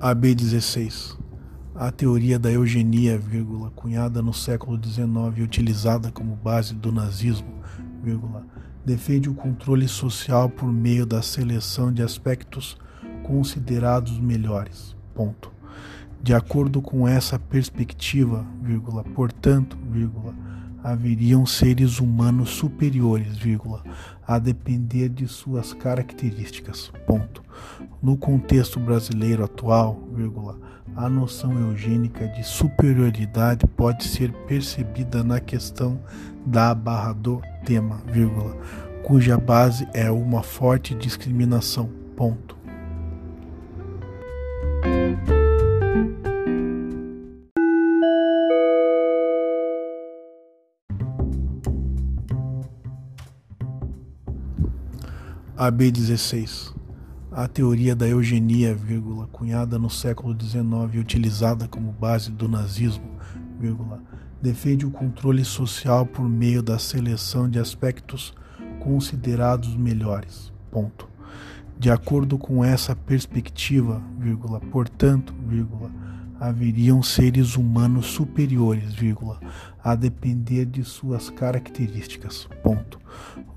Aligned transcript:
AB16. 0.00 1.18
A 1.74 1.90
teoria 1.90 2.38
da 2.38 2.50
eugenia, 2.52 3.18
vírgula, 3.18 3.70
cunhada 3.70 4.22
no 4.22 4.32
século 4.32 4.78
XIX 4.82 5.06
e 5.36 5.42
utilizada 5.42 6.12
como 6.12 6.36
base 6.36 6.74
do 6.74 6.92
nazismo, 6.92 7.52
vírgula, 8.02 8.46
defende 8.84 9.28
o 9.28 9.34
controle 9.34 9.88
social 9.88 10.48
por 10.48 10.72
meio 10.72 11.04
da 11.04 11.20
seleção 11.20 11.92
de 11.92 12.02
aspectos 12.02 12.78
considerados 13.24 14.18
melhores. 14.18 14.96
Ponto. 15.14 15.52
De 16.22 16.32
acordo 16.32 16.80
com 16.80 17.06
essa 17.06 17.38
perspectiva, 17.38 18.46
vírgula, 18.62 19.02
portanto, 19.02 19.76
vírgula, 19.90 20.34
haveriam 20.82 21.44
seres 21.46 21.98
humanos 21.98 22.50
superiores, 22.50 23.36
vírgula, 23.36 23.82
a 24.26 24.38
depender 24.38 25.08
de 25.08 25.26
suas 25.26 25.72
características. 25.72 26.92
Ponto. 27.06 27.42
No 28.02 28.16
contexto 28.16 28.78
brasileiro 28.78 29.44
atual, 29.44 30.08
vírgula, 30.12 30.58
a 30.96 31.08
noção 31.08 31.58
eugênica 31.58 32.26
de 32.28 32.42
superioridade 32.42 33.66
pode 33.66 34.04
ser 34.04 34.32
percebida 34.46 35.22
na 35.22 35.40
questão 35.40 36.00
da 36.46 36.74
barra 36.74 37.12
do 37.12 37.40
tema, 37.64 38.02
vírgula, 38.06 38.56
cuja 39.04 39.38
base 39.38 39.86
é 39.94 40.10
uma 40.10 40.42
forte 40.42 40.94
discriminação. 40.94 41.90
Ponto. 42.16 42.57
AB16. 55.58 56.72
A 57.32 57.48
teoria 57.48 57.96
da 57.96 58.06
eugenia, 58.06 58.72
vírgula, 58.72 59.26
cunhada 59.26 59.76
no 59.76 59.90
século 59.90 60.36
XIX 60.40 60.94
e 60.94 60.98
utilizada 61.00 61.66
como 61.66 61.90
base 61.90 62.30
do 62.30 62.48
nazismo, 62.48 63.18
vírgula, 63.58 64.00
defende 64.40 64.86
o 64.86 64.90
controle 64.92 65.44
social 65.44 66.06
por 66.06 66.28
meio 66.28 66.62
da 66.62 66.78
seleção 66.78 67.50
de 67.50 67.58
aspectos 67.58 68.32
considerados 68.78 69.76
melhores. 69.76 70.52
Ponto. 70.70 71.08
De 71.76 71.90
acordo 71.90 72.38
com 72.38 72.64
essa 72.64 72.94
perspectiva, 72.94 74.00
vírgula, 74.16 74.60
portanto, 74.60 75.34
vírgula, 75.44 75.90
haveriam 76.40 77.02
seres 77.02 77.56
humanos 77.56 78.06
superiores, 78.06 78.94
vírgula, 78.94 79.40
a 79.82 79.94
depender 79.94 80.64
de 80.64 80.84
suas 80.84 81.30
características. 81.30 82.48
Ponto. 82.62 82.98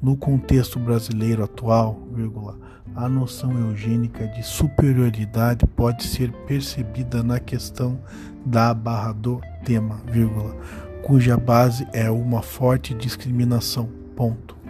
No 0.02 0.16
contexto 0.16 0.80
brasileiro 0.80 1.44
atual, 1.44 2.00
vírgula, 2.14 2.58
a 2.96 3.08
noção 3.08 3.52
eugênica 3.70 4.28
de 4.28 4.44
superioridade 4.44 5.66
pode 5.66 6.04
ser 6.04 6.32
percebida 6.46 7.24
na 7.24 7.40
questão 7.40 8.00
da 8.46 8.74
barra 8.74 9.14
do 9.14 9.42
tema, 9.64 10.02
vírgula, 10.12 10.56
cuja 11.04 11.38
base 11.38 11.88
é 11.94 12.10
uma 12.10 12.42
forte 12.42 12.94
discriminação. 12.94 13.90
Ponto. 14.16 14.61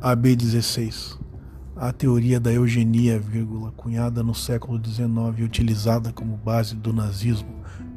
AB16. 0.00 1.18
A 1.74 1.92
teoria 1.92 2.38
da 2.38 2.52
eugenia, 2.52 3.18
vírgula, 3.18 3.72
cunhada 3.72 4.22
no 4.22 4.34
século 4.34 4.80
XIX 4.82 5.06
e 5.38 5.42
utilizada 5.42 6.12
como 6.12 6.36
base 6.36 6.74
do 6.74 6.92
nazismo, 6.92 7.48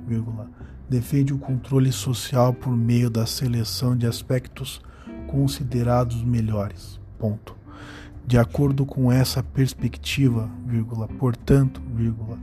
vírgula, 0.07 0.49
defende 0.89 1.33
o 1.33 1.37
controle 1.37 1.91
social 1.91 2.53
por 2.53 2.75
meio 2.75 3.09
da 3.09 3.25
seleção 3.25 3.95
de 3.95 4.07
aspectos 4.07 4.81
considerados 5.27 6.23
melhores. 6.23 6.99
Ponto. 7.17 7.55
De 8.25 8.37
acordo 8.37 8.85
com 8.85 9.11
essa 9.11 9.41
perspectiva, 9.41 10.49
vírgula, 10.65 11.07
portanto, 11.07 11.81
vírgula, 11.95 12.37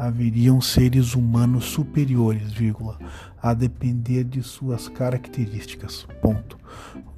haveriam 0.00 0.62
seres 0.62 1.14
humanos 1.14 1.66
superiores, 1.66 2.50
vírgula, 2.50 2.98
a 3.42 3.52
depender 3.52 4.24
de 4.24 4.42
suas 4.42 4.88
características. 4.88 6.06
Ponto. 6.22 6.56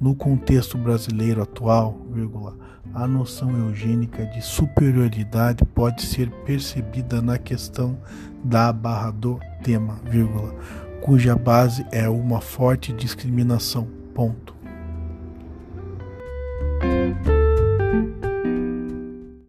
No 0.01 0.13
contexto 0.13 0.77
brasileiro 0.77 1.41
atual, 1.41 2.05
vírgula, 2.11 2.57
a 2.93 3.07
noção 3.07 3.57
eugênica 3.57 4.25
de 4.25 4.41
superioridade 4.41 5.63
pode 5.63 6.01
ser 6.01 6.29
percebida 6.45 7.21
na 7.21 7.37
questão 7.37 7.97
da 8.43 8.73
barra 8.73 9.11
do 9.11 9.39
tema, 9.63 10.01
vírgula, 10.03 10.53
cuja 11.01 11.37
base 11.37 11.85
é 11.89 12.09
uma 12.09 12.41
forte 12.41 12.91
discriminação. 12.91 13.87
Ponto. 14.13 14.53